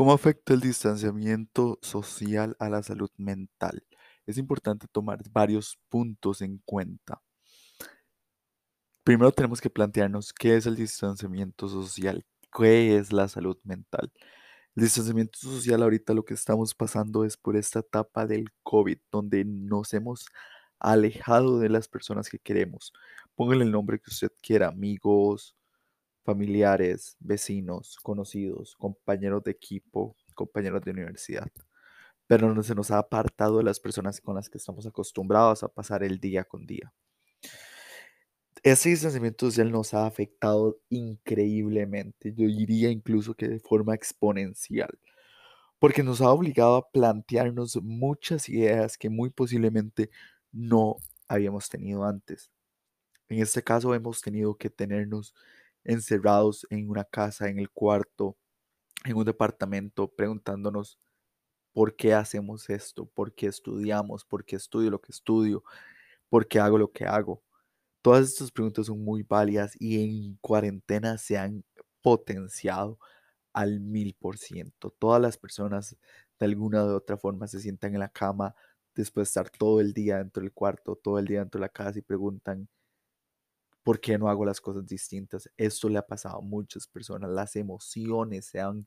[0.00, 3.84] ¿Cómo afecta el distanciamiento social a la salud mental?
[4.24, 7.20] Es importante tomar varios puntos en cuenta.
[9.04, 12.24] Primero tenemos que plantearnos qué es el distanciamiento social,
[12.56, 14.10] qué es la salud mental.
[14.74, 19.44] El distanciamiento social ahorita lo que estamos pasando es por esta etapa del COVID, donde
[19.44, 20.24] nos hemos
[20.78, 22.94] alejado de las personas que queremos.
[23.34, 25.54] Póngale el nombre que usted quiera, amigos,
[26.24, 31.48] familiares, vecinos, conocidos, compañeros de equipo, compañeros de universidad.
[32.26, 35.68] Pero no se nos ha apartado de las personas con las que estamos acostumbrados a
[35.68, 36.92] pasar el día con día.
[38.62, 44.98] Ese distanciamiento social nos ha afectado increíblemente, yo diría incluso que de forma exponencial,
[45.78, 50.10] porque nos ha obligado a plantearnos muchas ideas que muy posiblemente
[50.52, 52.50] no habíamos tenido antes.
[53.30, 55.34] En este caso hemos tenido que tenernos
[55.84, 58.36] encerrados en una casa, en el cuarto,
[59.04, 60.98] en un departamento, preguntándonos
[61.72, 65.64] por qué hacemos esto, por qué estudiamos, por qué estudio lo que estudio,
[66.28, 67.42] por qué hago lo que hago.
[68.02, 71.64] Todas estas preguntas son muy válidas y en cuarentena se han
[72.02, 72.98] potenciado
[73.52, 74.90] al mil por ciento.
[74.98, 75.96] Todas las personas
[76.38, 78.54] de alguna u otra forma se sientan en la cama
[78.94, 81.68] después de estar todo el día dentro del cuarto, todo el día dentro de la
[81.70, 82.68] casa y preguntan,
[83.82, 85.50] ¿por qué no hago las cosas distintas?
[85.56, 87.30] Esto le ha pasado a muchas personas.
[87.30, 88.86] Las emociones se han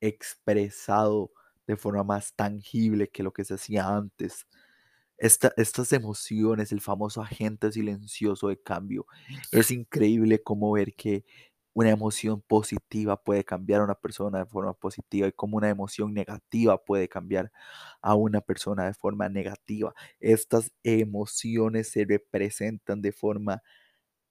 [0.00, 1.32] expresado
[1.66, 4.46] de forma más tangible que lo que se hacía antes.
[5.18, 9.06] estas emociones, el famoso agente silencioso de cambio,
[9.52, 11.24] es increíble cómo ver que
[11.74, 16.12] una emoción positiva puede cambiar a una persona de forma positiva y cómo una emoción
[16.14, 17.52] negativa puede cambiar
[18.02, 19.94] a una persona de forma negativa.
[20.20, 23.62] Estas emociones se representan de forma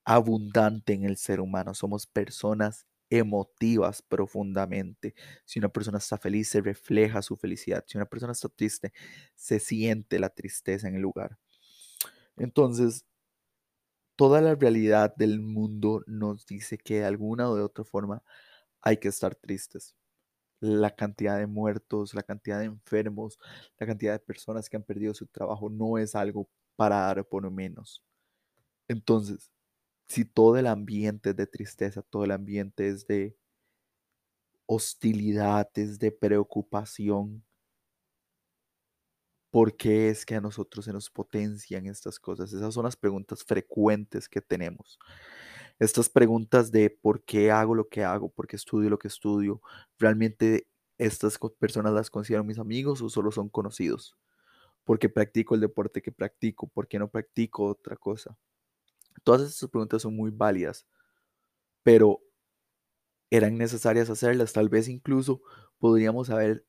[0.08, 1.74] abundante en el ser humano.
[1.74, 5.14] Somos personas emotivas profundamente.
[5.46, 7.84] Si una persona está feliz, se refleja su felicidad.
[7.88, 8.94] Si una persona está triste,
[9.36, 11.38] se siente la tristeza en el lugar.
[12.38, 13.06] Entonces,
[14.16, 18.24] toda la realidad del mundo nos dice que de alguna o de otra forma
[18.82, 19.96] hay que estar tristes.
[20.62, 23.40] La cantidad de muertos, la cantidad de enfermos,
[23.80, 27.50] la cantidad de personas que han perdido su trabajo no es algo para dar por
[27.52, 28.04] menos.
[28.88, 29.52] Entonces,
[30.08, 33.38] si todo el ambiente es de tristeza, todo el ambiente es de
[34.66, 37.44] hostilidad, es de preocupación,
[39.52, 42.52] ¿por qué es que a nosotros se nos potencian estas cosas?
[42.54, 45.00] Esas son las preguntas frecuentes que tenemos.
[45.80, 49.62] Estas preguntas de por qué hago lo que hago, por qué estudio lo que estudio,
[50.00, 54.18] ¿realmente estas personas las considero mis amigos o solo son conocidos?
[54.86, 56.68] ¿Por qué practico el deporte que practico?
[56.70, 58.38] ¿Por qué no practico otra cosa?
[59.28, 60.88] Todas estas preguntas son muy válidas,
[61.84, 62.22] pero
[63.30, 64.54] eran necesarias hacerlas.
[64.54, 65.42] Tal vez incluso
[65.80, 66.66] podríamos haber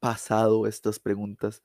[0.00, 1.62] pasado estas preguntas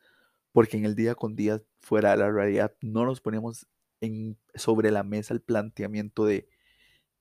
[0.53, 3.67] porque en el día con día fuera de la realidad no nos ponemos
[3.99, 6.47] en, sobre la mesa el planteamiento de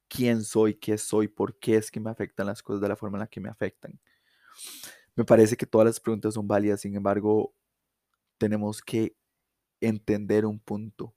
[0.07, 3.17] quién soy, qué soy, por qué es que me afectan las cosas de la forma
[3.17, 3.99] en la que me afectan.
[5.17, 7.53] Me parece que todas las preguntas son válidas, sin embargo,
[8.39, 9.17] tenemos que
[9.81, 11.17] entender un punto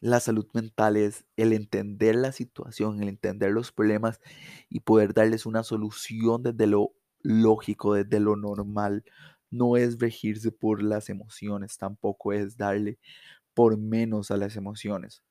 [0.00, 4.20] la salud mental es el entender la situación, el entender los problemas
[4.68, 9.04] y poder darles una solución desde lo lógico, desde lo normal.
[9.50, 12.98] No es regirse por las emociones, tampoco es darle
[13.54, 15.22] por menos a las emociones.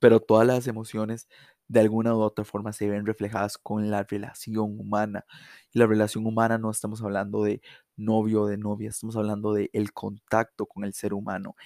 [0.00, 1.28] Pero todas las emociones
[1.68, 5.24] de alguna u otra forma se ven reflejadas con la relación humana.
[5.72, 7.60] La relación humana no estamos hablando de
[7.96, 11.56] novio o de novia, estamos hablando de el contacto con el ser humano,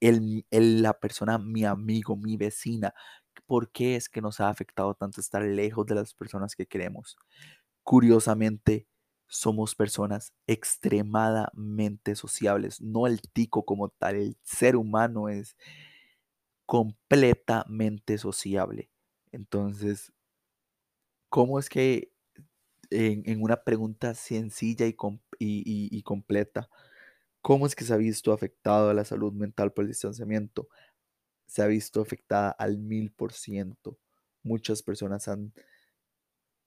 [0.00, 2.94] el, la persona, mi amigo, mi vecina.
[3.46, 7.16] ¿Por qué es que nos ha afectado tanto estar lejos de las personas que queremos?
[7.82, 8.86] Curiosamente,
[9.28, 15.56] somos personas extremadamente sociables, no el tico como tal, el ser humano es
[16.66, 18.90] completamente sociable.
[19.32, 20.12] Entonces,
[21.28, 22.12] ¿cómo es que
[22.90, 24.96] en, una pregunta sencilla y,
[25.38, 26.68] y completa,
[27.48, 30.68] ¿Cómo es que se ha visto afectada la salud mental por el distanciamiento?
[31.46, 33.98] Se ha visto afectada al mil por ciento.
[34.42, 35.54] Muchas personas han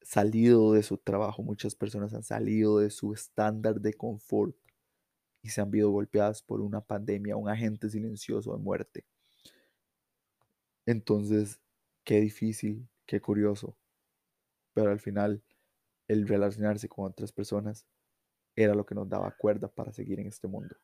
[0.02, 4.56] salido de su trabajo, muchas personas han salido de su estándar de confort
[5.44, 9.06] y se han visto golpeadas por una pandemia, un agente silencioso de muerte.
[10.88, 11.60] Entonces,
[12.04, 13.78] qué difícil, qué curioso.
[14.74, 15.44] Pero al final,
[16.08, 17.86] el relacionarse con otras personas
[18.56, 20.76] era lo que nos daba cuerda para seguir en este mundo.